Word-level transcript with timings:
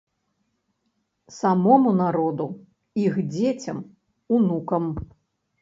Самому 1.39 1.89
народу, 2.01 2.47
іх 3.05 3.13
дзецям, 3.35 3.85
унукам. 4.39 4.91